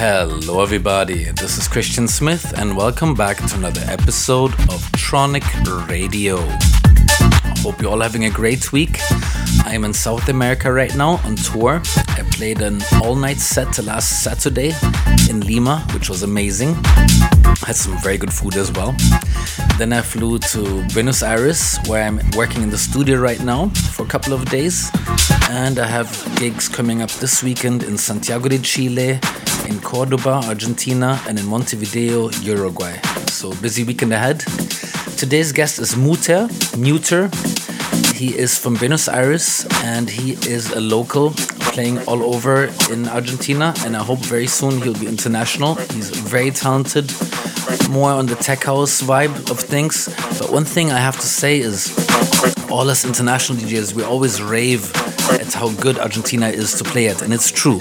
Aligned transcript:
Hello, 0.00 0.62
everybody. 0.62 1.24
This 1.32 1.58
is 1.58 1.68
Christian 1.68 2.06
Smith, 2.08 2.52
and 2.56 2.76
welcome 2.76 3.14
back 3.14 3.36
to 3.38 3.56
another 3.56 3.82
episode 3.86 4.52
of 4.70 4.80
Tronic 4.92 5.44
Radio. 5.88 6.38
I 6.38 7.54
hope 7.58 7.80
you're 7.80 7.90
all 7.90 8.00
having 8.00 8.24
a 8.24 8.30
great 8.30 8.72
week. 8.72 8.98
I 9.68 9.74
am 9.74 9.84
in 9.84 9.92
South 9.92 10.30
America 10.30 10.72
right 10.72 10.96
now 10.96 11.20
on 11.24 11.36
tour. 11.36 11.82
I 12.16 12.22
played 12.30 12.62
an 12.62 12.80
all 13.02 13.14
night 13.14 13.36
set 13.36 13.78
last 13.84 14.22
Saturday 14.22 14.72
in 15.28 15.40
Lima, 15.40 15.86
which 15.92 16.08
was 16.08 16.22
amazing. 16.22 16.74
Had 17.66 17.76
some 17.76 17.98
very 17.98 18.16
good 18.16 18.32
food 18.32 18.56
as 18.56 18.72
well. 18.72 18.94
Then 19.76 19.92
I 19.92 20.00
flew 20.00 20.38
to 20.38 20.86
Buenos 20.94 21.22
Aires, 21.22 21.76
where 21.86 22.02
I'm 22.02 22.18
working 22.34 22.62
in 22.62 22.70
the 22.70 22.78
studio 22.78 23.18
right 23.18 23.42
now 23.42 23.68
for 23.92 24.04
a 24.04 24.08
couple 24.08 24.32
of 24.32 24.46
days. 24.46 24.90
And 25.50 25.78
I 25.78 25.86
have 25.86 26.08
gigs 26.36 26.66
coming 26.66 27.02
up 27.02 27.10
this 27.20 27.42
weekend 27.42 27.82
in 27.82 27.98
Santiago 27.98 28.48
de 28.48 28.58
Chile, 28.60 29.20
in 29.68 29.80
Cordoba, 29.80 30.40
Argentina, 30.48 31.20
and 31.28 31.38
in 31.38 31.44
Montevideo, 31.44 32.30
Uruguay. 32.40 32.96
So 33.26 33.52
busy 33.60 33.84
weekend 33.84 34.14
ahead. 34.14 34.40
Today's 35.18 35.52
guest 35.52 35.78
is 35.78 35.94
Muter. 35.94 36.48
Muter. 36.78 37.28
He 38.18 38.36
is 38.36 38.58
from 38.58 38.74
Buenos 38.74 39.06
Aires 39.06 39.64
and 39.84 40.10
he 40.10 40.32
is 40.32 40.72
a 40.72 40.80
local 40.80 41.30
playing 41.70 41.98
all 42.08 42.34
over 42.34 42.64
in 42.90 43.06
Argentina. 43.06 43.72
And 43.84 43.96
I 43.96 44.02
hope 44.02 44.18
very 44.18 44.48
soon 44.48 44.82
he'll 44.82 44.98
be 44.98 45.06
international. 45.06 45.76
He's 45.94 46.10
very 46.10 46.50
talented, 46.50 47.12
more 47.88 48.10
on 48.10 48.26
the 48.26 48.34
tech 48.34 48.64
house 48.64 49.00
vibe 49.02 49.48
of 49.52 49.60
things. 49.60 50.08
But 50.36 50.50
one 50.50 50.64
thing 50.64 50.90
I 50.90 50.98
have 50.98 51.14
to 51.14 51.28
say 51.28 51.60
is, 51.60 51.94
all 52.68 52.90
us 52.90 53.04
international 53.04 53.56
DJs, 53.58 53.94
we 53.94 54.02
always 54.02 54.42
rave 54.42 54.92
at 55.32 55.52
how 55.52 55.70
good 55.74 55.98
Argentina 55.98 56.48
is 56.48 56.74
to 56.74 56.84
play 56.84 57.08
at, 57.08 57.22
and 57.22 57.32
it's 57.32 57.50
true. 57.50 57.78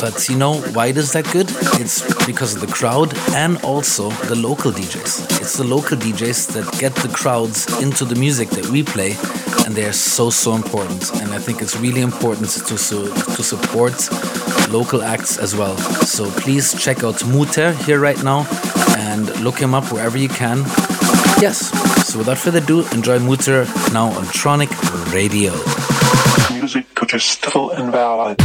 But 0.00 0.28
you 0.28 0.36
know 0.36 0.60
why 0.74 0.86
it 0.86 0.96
is 0.96 1.12
that 1.12 1.30
good? 1.32 1.48
It's 1.80 2.02
because 2.26 2.54
of 2.54 2.60
the 2.60 2.72
crowd 2.72 3.16
and 3.32 3.62
also 3.64 4.10
the 4.28 4.34
local 4.36 4.72
DJs. 4.72 5.40
It's 5.40 5.56
the 5.56 5.64
local 5.64 5.96
DJs 5.96 6.52
that 6.54 6.80
get 6.80 6.94
the 6.96 7.08
crowds 7.08 7.66
into 7.82 8.04
the 8.04 8.14
music 8.14 8.50
that 8.50 8.66
we 8.66 8.82
play, 8.82 9.16
and 9.64 9.74
they 9.74 9.84
are 9.84 9.92
so 9.92 10.30
so 10.30 10.54
important. 10.54 11.10
And 11.20 11.32
I 11.32 11.38
think 11.38 11.62
it's 11.62 11.76
really 11.76 12.00
important 12.00 12.48
to 12.50 12.78
su- 12.78 13.12
to 13.36 13.42
support 13.42 13.94
local 14.70 15.02
acts 15.02 15.38
as 15.38 15.54
well. 15.54 15.76
So 16.06 16.30
please 16.30 16.74
check 16.82 17.04
out 17.04 17.16
Muter 17.32 17.74
here 17.84 18.00
right 18.00 18.22
now 18.22 18.46
and 18.98 19.28
look 19.40 19.58
him 19.58 19.74
up 19.74 19.92
wherever 19.92 20.18
you 20.18 20.28
can. 20.28 20.58
Yes. 21.40 21.70
So 22.08 22.18
without 22.18 22.38
further 22.38 22.58
ado, 22.58 22.80
enjoy 22.92 23.18
Muter 23.18 23.66
now 23.92 24.06
on 24.06 24.24
Tronic 24.26 24.70
Radio. 25.12 25.52
Music 26.50 26.86
which 27.00 27.14
is 27.14 27.24
still 27.24 27.70
invalid. 27.70 28.36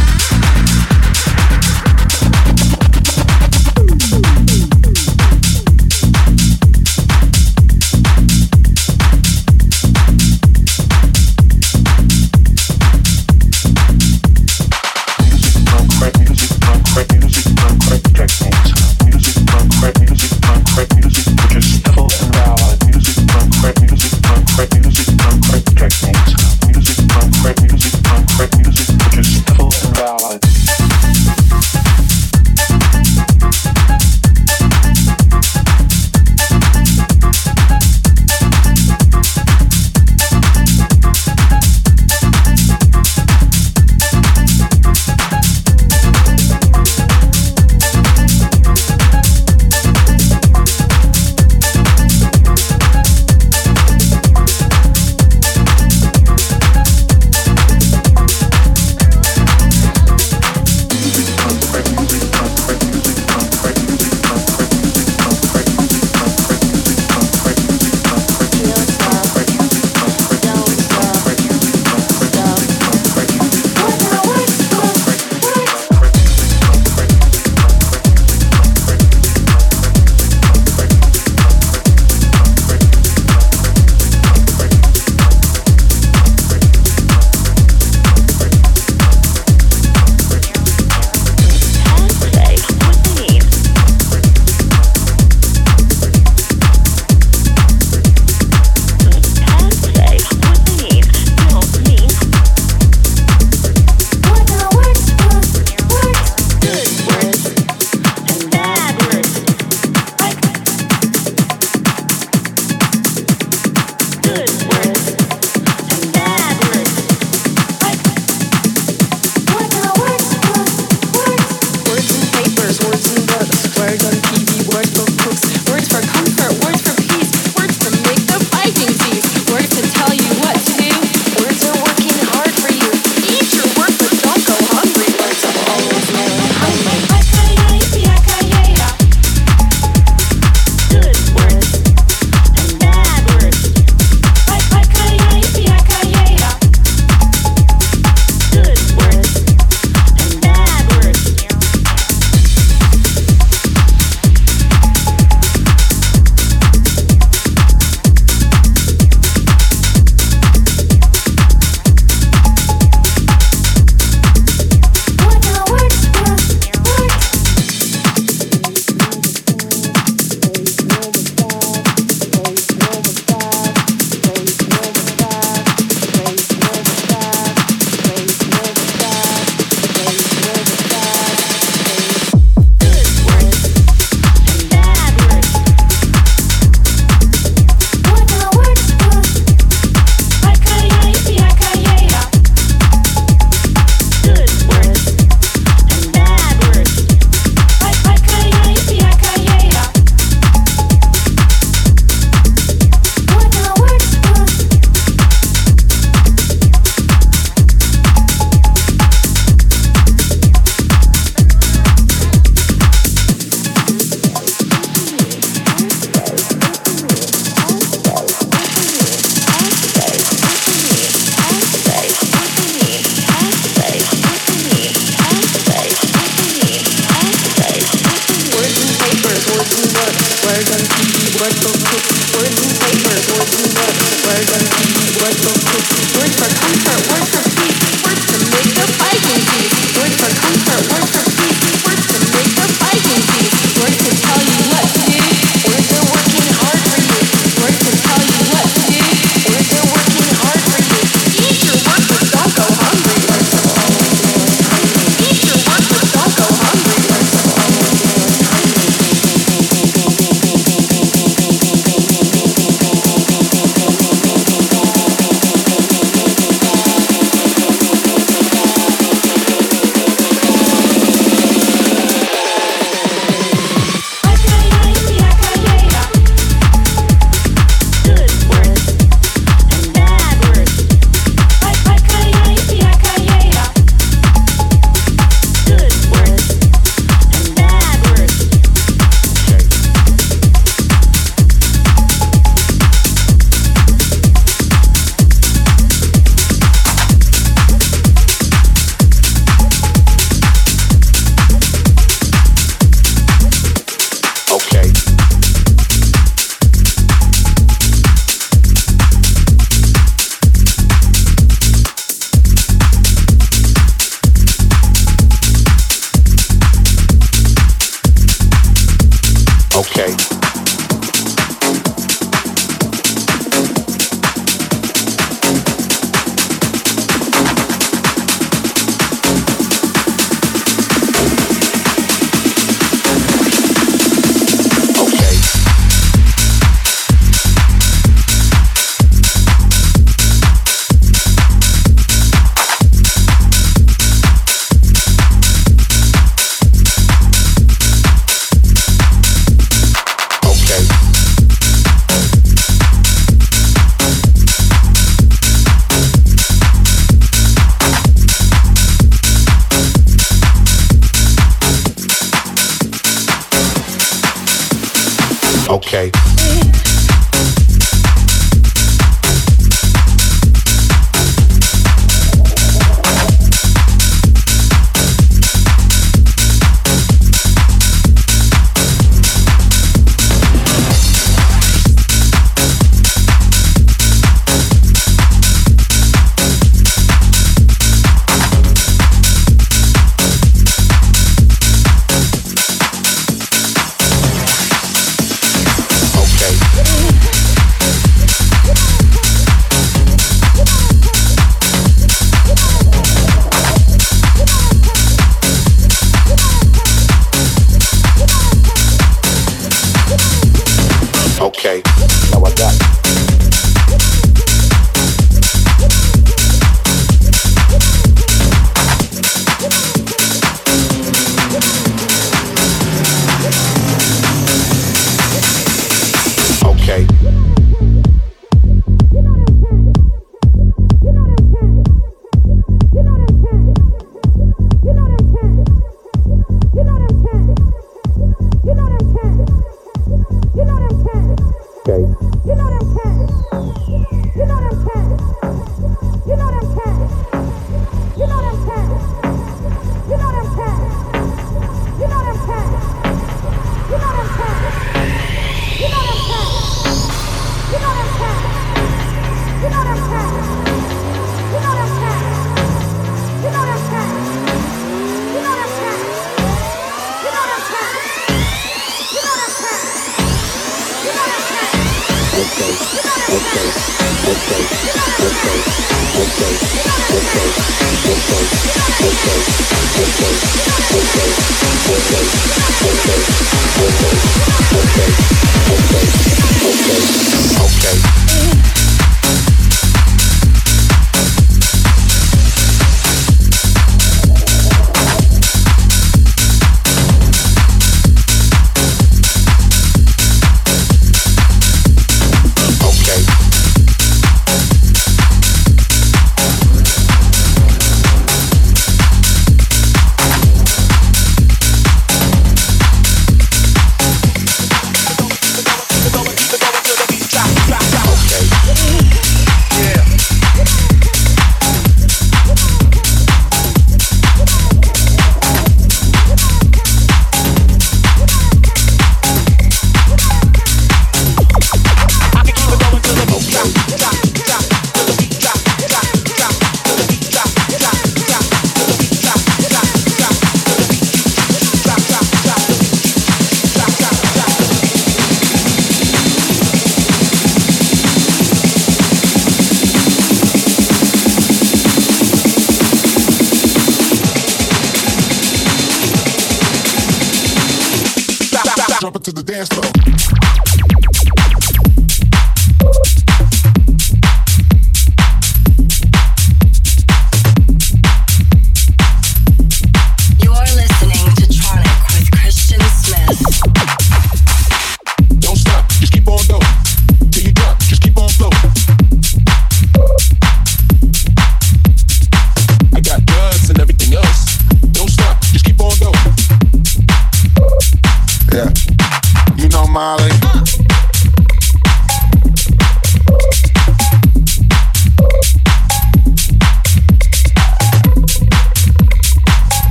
jump 559.08 559.16
into 559.16 559.32
the 559.32 559.42
dance 559.42 559.68
floor. 559.70 560.27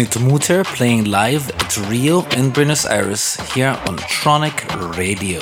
Listening 0.00 0.28
to 0.30 0.32
Muter 0.32 0.64
playing 0.64 1.04
live 1.04 1.50
at 1.50 1.76
Rio 1.90 2.24
in 2.30 2.50
Buenos 2.50 2.86
Aires 2.86 3.36
here 3.52 3.78
on 3.86 3.98
Tronic 3.98 4.96
Radio. 4.96 5.40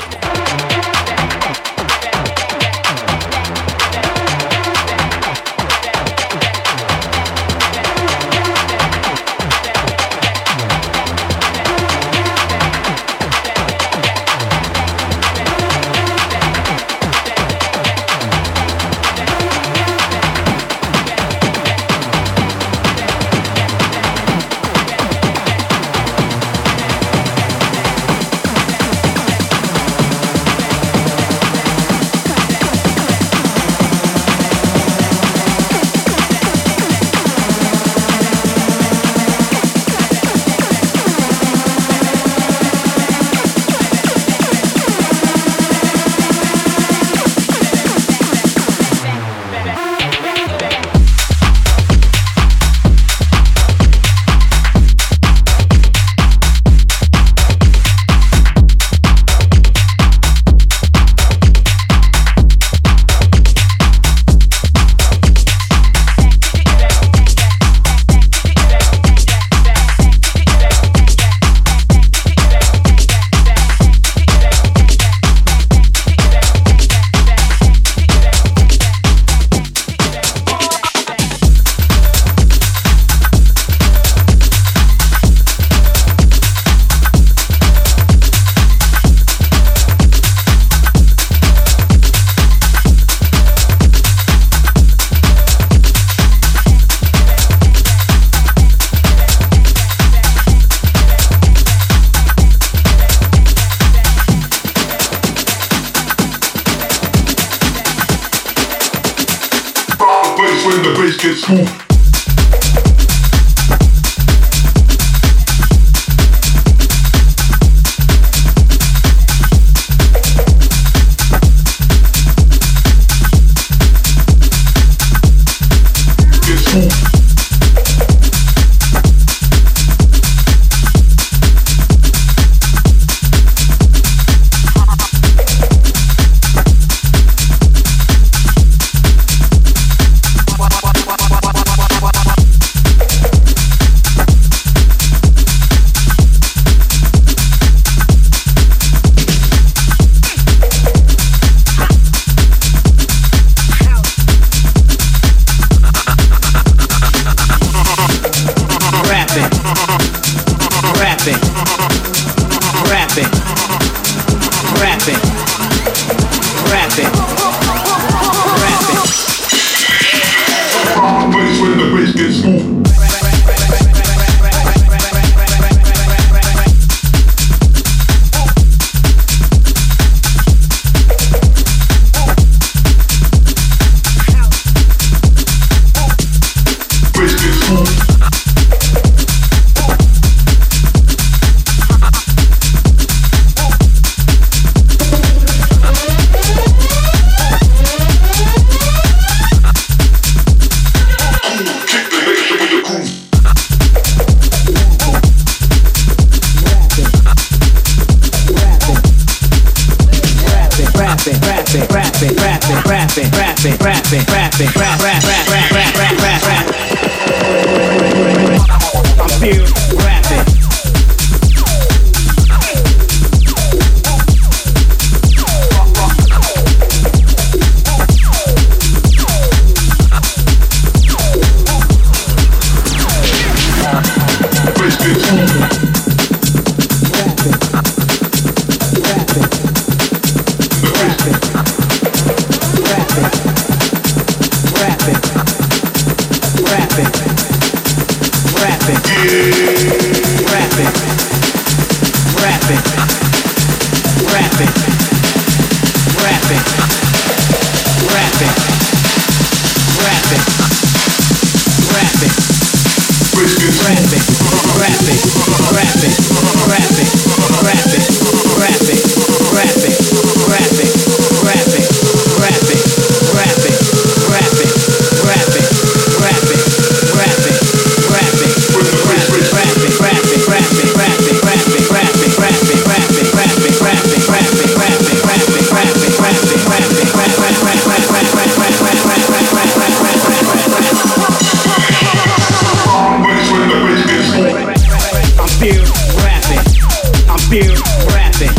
still 297.49 297.81
rapping. 298.13 298.53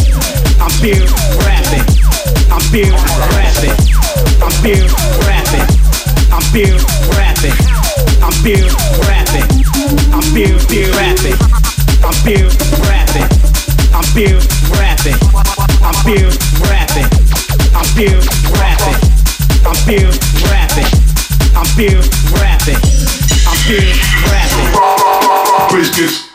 I'm 0.58 0.74
still 0.74 1.06
rapping. 1.46 1.86
I'm 2.50 2.60
still 2.60 2.90
rapping. 3.38 3.78
I'm 4.42 4.50
still 4.50 4.90
rapping. 5.30 5.62
I'm 6.34 6.42
still 6.42 6.74
rapping. 7.14 7.54
I'm 8.26 8.34
still 8.34 8.66
rapping. 9.06 9.46
I'm 10.10 10.22
still 10.26 10.58
still 10.58 10.90
rapping. 10.98 11.38
I'm 12.02 12.14
still 12.18 12.50
rapping. 12.90 13.30
I'm 13.94 14.04
still 14.10 14.42
rapping. 14.74 15.20
I'm 15.86 15.94
still 16.02 16.34
rapping. 16.66 17.06
I'm 17.78 17.86
still 17.94 18.22
rapping. 18.58 18.98
I'm 19.70 19.76
still 19.86 20.10
rapping. 20.50 20.90
I'm 21.54 21.66
still 21.70 22.02
rapping. 22.42 22.82
I'm 23.46 23.58
still 23.62 23.94
rapping. 24.34 24.70
Biscuits. 25.78 26.30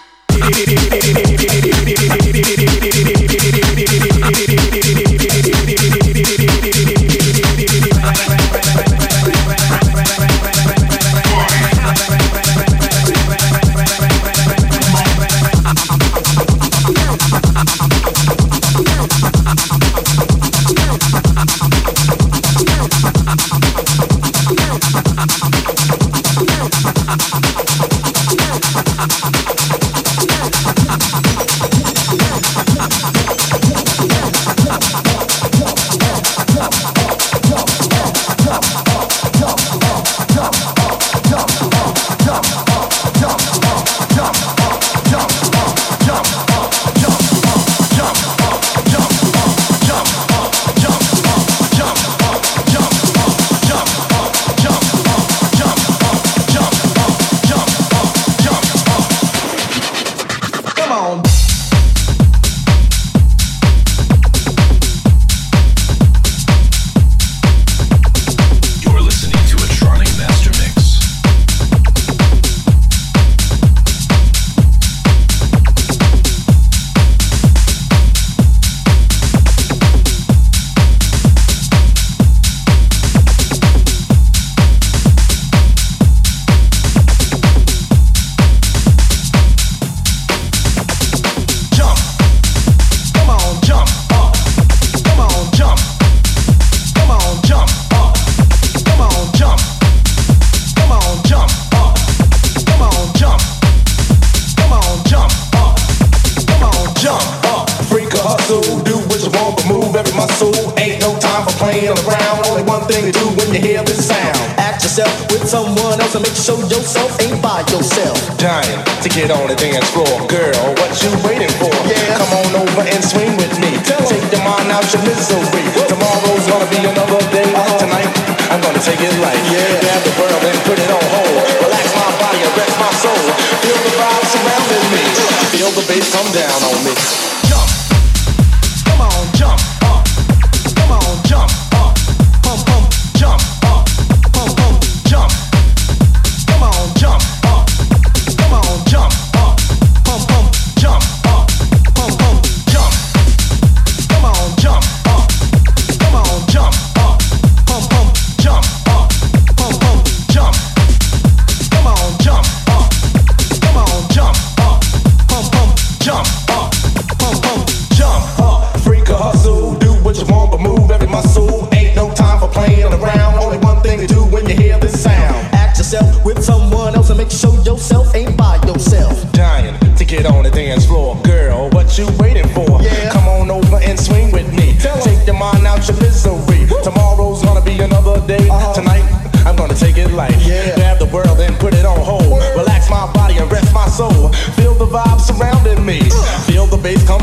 show 116.44 116.61
yourself 116.68 117.22
ain't 117.22 117.40
by 117.40 117.61
yourself. 117.72 118.18
Dying 118.37 118.85
to 119.02 119.09
get 119.09 119.30
on 119.30 119.48
the 119.48 119.54
dance. 119.54 119.84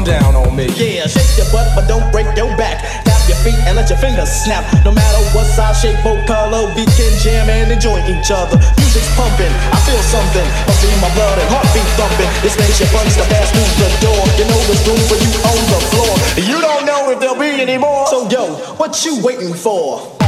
come 0.02 0.20
down 0.20 0.36
on 0.36 0.56
me. 0.56 0.66
Yeah, 0.74 1.06
shake 1.08 1.38
your 1.38 1.50
butt, 1.52 1.70
but 1.76 1.88
don't 1.88 2.12
break 2.12 2.26
your 2.36 2.50
back. 2.58 2.82
Tap 3.06 3.22
your 3.30 3.38
feet 3.46 3.58
and 3.68 3.78
let 3.78 3.90
your 3.90 4.00
fingers 4.00 4.30
snap. 4.30 4.66
No 4.86 4.92
matter 4.92 5.22
what 5.34 5.46
size, 5.46 5.82
shape, 5.82 6.04
or 6.06 6.18
color, 6.26 6.66
we 6.76 6.86
can 6.98 7.12
jam 7.22 7.50
and 7.50 7.72
enjoy 7.72 8.00
each 8.10 8.32
other. 8.32 8.58
Music's 8.78 9.10
pumping, 9.16 9.52
I 9.70 9.78
feel 9.86 10.02
something. 10.02 10.48
I 10.66 10.74
feel 10.82 10.96
my 11.02 11.12
blood 11.14 11.38
and 11.38 11.50
heartbeat 11.50 11.86
thumping. 11.98 12.30
This 12.42 12.58
nation 12.58 12.88
runs 12.94 13.16
to 13.18 13.26
pass 13.30 13.52
through 13.52 13.70
the 13.78 13.90
door. 14.02 14.22
You 14.38 14.46
know 14.50 14.60
there's 14.66 14.82
room 14.88 15.02
for 15.06 15.18
you 15.22 15.32
on 15.46 15.62
the 15.70 15.82
floor. 15.94 16.14
You 16.38 16.58
don't 16.62 16.86
know 16.86 17.12
if 17.12 17.20
there'll 17.20 17.38
be 17.38 17.62
any 17.62 17.78
more. 17.78 18.08
So 18.08 18.30
yo, 18.30 18.56
what 18.78 19.06
you 19.06 19.22
waiting 19.22 19.54
for? 19.54 20.21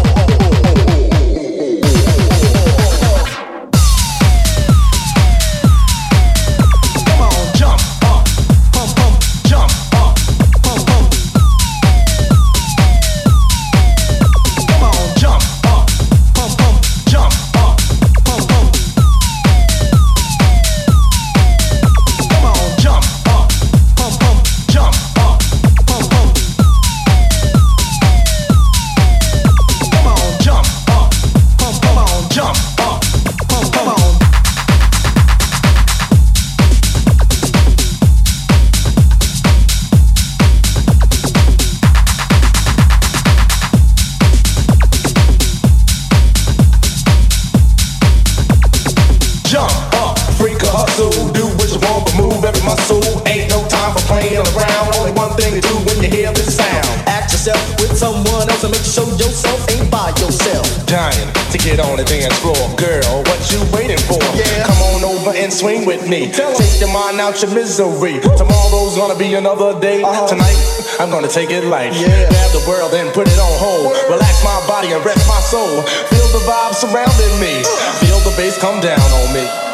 Out 67.24 67.42
your 67.42 67.56
misery. 67.56 68.20
Tomorrow's 68.36 68.98
gonna 68.98 69.18
be 69.18 69.34
another 69.36 69.80
day. 69.80 70.04
Uh-huh. 70.04 70.28
Tonight, 70.28 70.60
I'm 71.00 71.10
gonna 71.10 71.30
take 71.30 71.52
it 71.52 71.64
light. 71.64 71.94
Yeah. 71.96 72.28
Grab 72.28 72.52
the 72.52 72.66
world 72.68 72.94
and 72.94 73.14
put 73.14 73.28
it 73.28 73.40
on 73.40 73.54
hold. 73.64 73.96
Relax 74.12 74.44
my 74.44 74.60
body 74.68 74.92
and 74.92 75.04
rest 75.06 75.26
my 75.26 75.40
soul. 75.40 75.82
Feel 76.12 76.28
the 76.36 76.44
vibe 76.44 76.76
surrounding 76.76 77.34
me. 77.40 77.64
Feel 78.04 78.20
the 78.28 78.36
bass 78.36 78.60
come 78.60 78.82
down 78.82 79.00
on 79.00 79.34
me. 79.34 79.73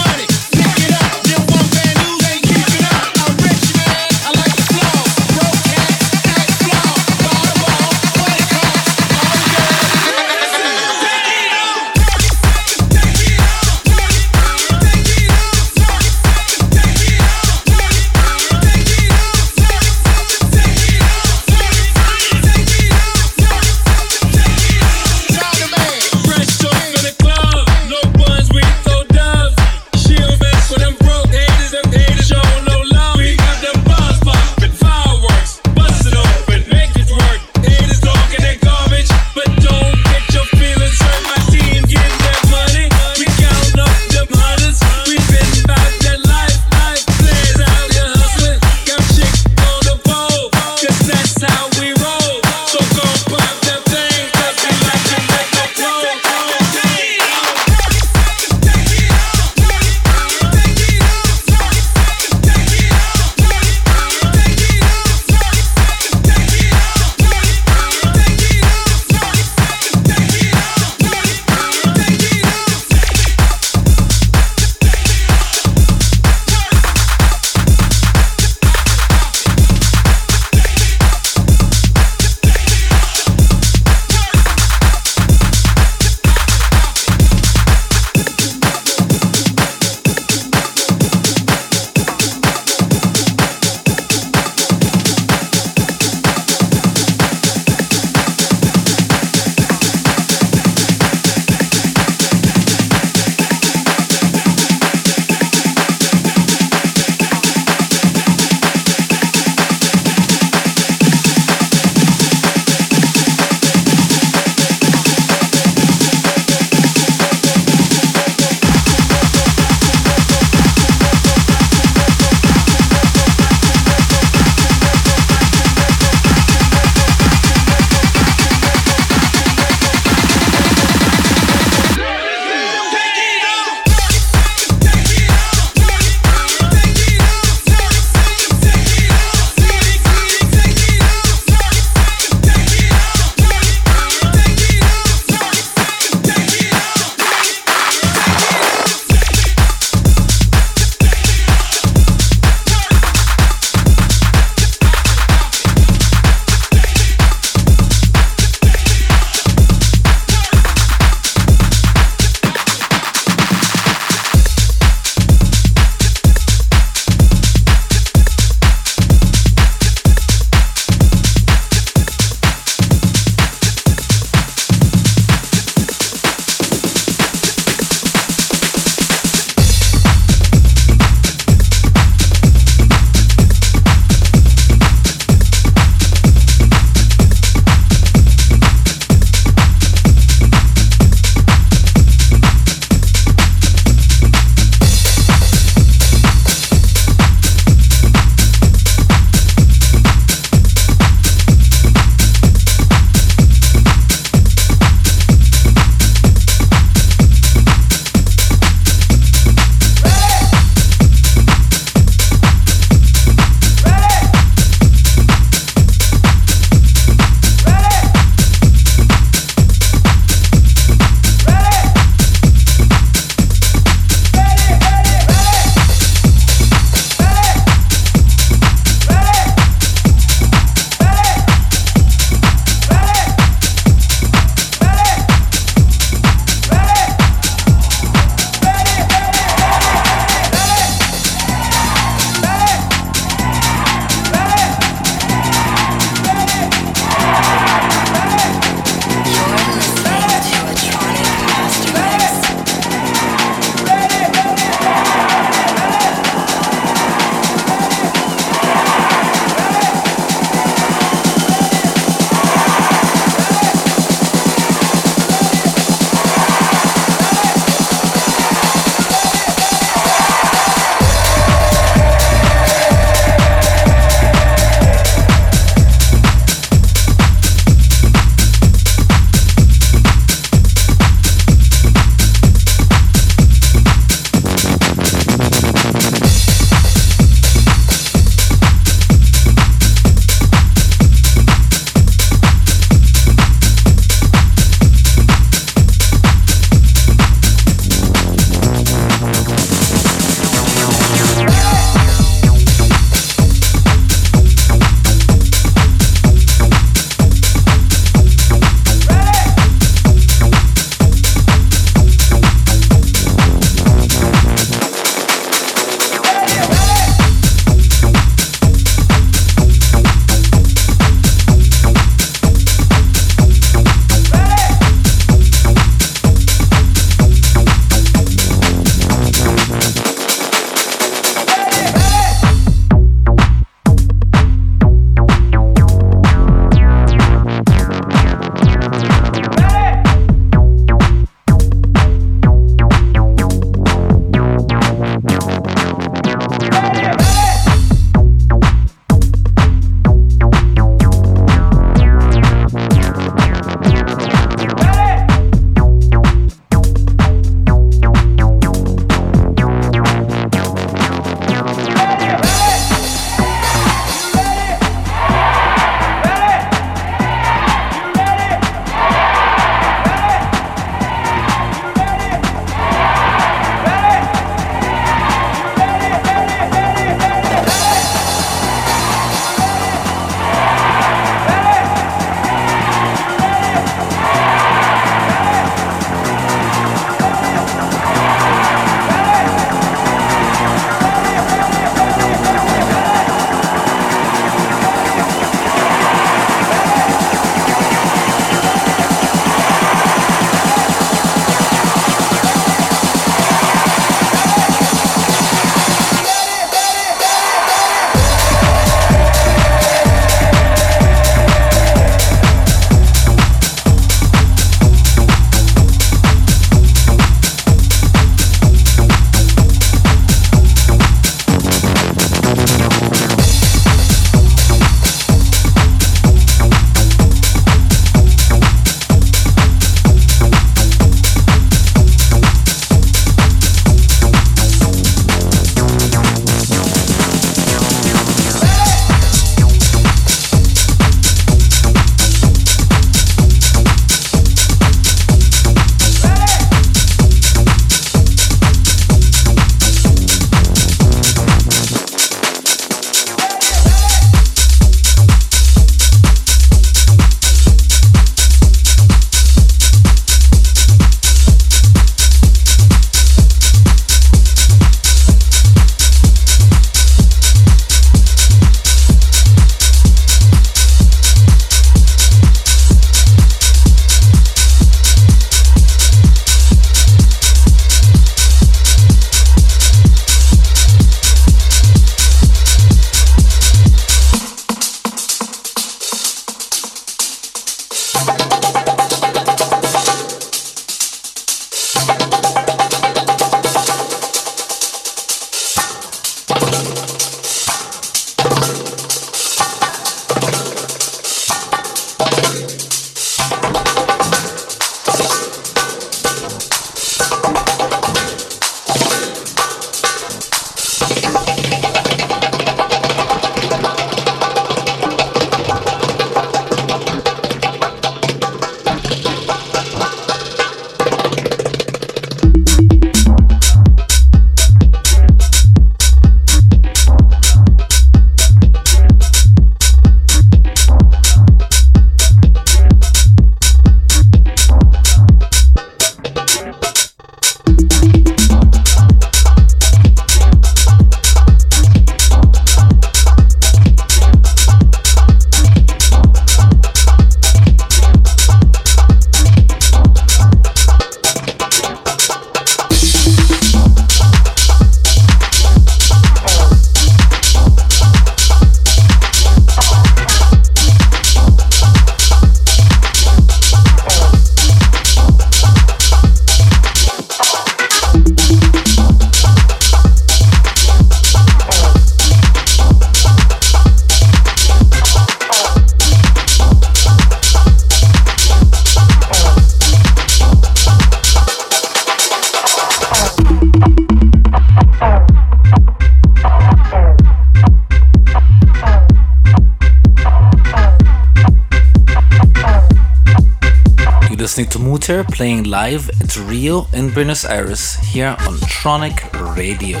Playing 595.34 595.64
live 595.64 596.08
at 596.20 596.36
Rio 596.36 596.86
in 596.92 597.10
Buenos 597.10 597.44
Aires 597.44 597.96
here 597.96 598.36
on 598.46 598.54
Tronic 598.68 599.18
Radio. 599.56 600.00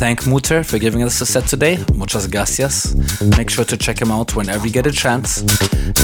thank 0.00 0.20
Muter 0.20 0.64
for 0.64 0.78
giving 0.78 1.02
us 1.02 1.20
a 1.20 1.26
set 1.26 1.46
today. 1.46 1.76
Muchas 1.94 2.26
gracias. 2.26 2.94
Make 3.36 3.50
sure 3.50 3.64
to 3.66 3.76
check 3.76 4.00
him 4.00 4.10
out 4.10 4.34
whenever 4.34 4.66
you 4.66 4.72
get 4.72 4.86
a 4.86 4.92
chance. 4.92 5.42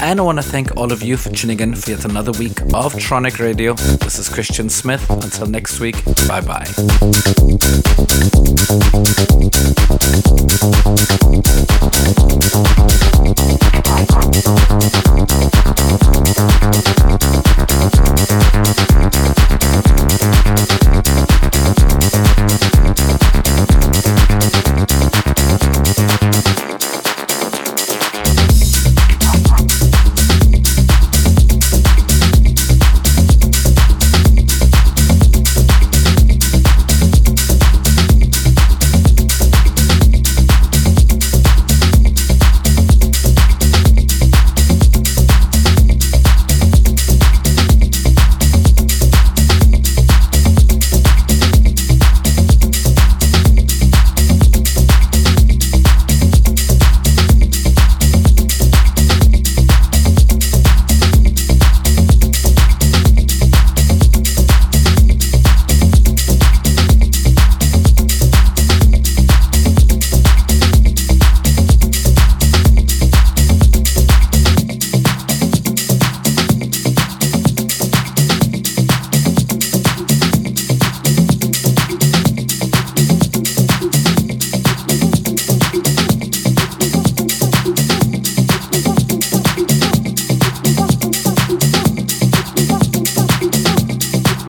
And 0.01 0.19
I 0.19 0.23
want 0.23 0.37
to 0.37 0.43
thank 0.43 0.77
all 0.77 0.91
of 0.91 1.01
you 1.01 1.17
for 1.17 1.29
tuning 1.31 1.59
in 1.59 1.75
for 1.75 1.91
yet 1.91 2.05
another 2.05 2.31
week 2.33 2.61
of 2.73 2.93
Tronic 2.93 3.39
Radio. 3.39 3.73
This 3.73 4.19
is 4.19 4.29
Christian 4.29 4.69
Smith. 4.69 5.09
Until 5.09 5.47
next 5.47 5.79
week, 5.79 6.05
bye 6.27 6.41
bye. 6.41 6.67